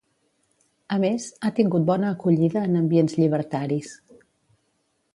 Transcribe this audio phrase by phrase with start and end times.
[0.95, 3.97] A més, ha tingut bona acollida en ambients llibertaris.